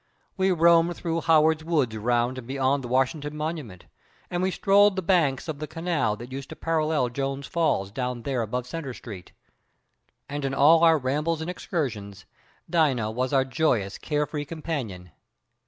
We 0.35 0.51
roamed 0.51 0.95
through 0.95 1.21
Howard's 1.21 1.63
woods 1.63 1.93
around 1.93 2.39
and 2.39 2.47
beyond 2.47 2.83
the 2.83 2.87
Washington 2.87 3.37
Monument, 3.37 3.85
and 4.31 4.41
we 4.41 4.49
strolled 4.49 4.95
the 4.95 5.03
banks 5.03 5.47
of 5.47 5.59
the 5.59 5.67
'canal' 5.67 6.15
that 6.15 6.31
used 6.31 6.49
to 6.49 6.55
parallel 6.55 7.09
Jones' 7.09 7.45
Falls 7.45 7.91
down 7.91 8.23
there 8.23 8.41
above 8.41 8.65
Centre 8.65 8.95
street. 8.95 9.31
And 10.27 10.43
in 10.43 10.55
all 10.55 10.83
our 10.83 10.97
rambles 10.97 11.39
and 11.39 11.51
excursions 11.51 12.25
Dina 12.67 13.11
was 13.11 13.31
our 13.31 13.45
joyous, 13.45 13.99
care 13.99 14.25
free 14.25 14.43
companion. 14.43 15.11